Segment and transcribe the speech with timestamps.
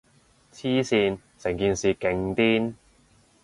[0.51, 2.73] 黐線，成件事勁癲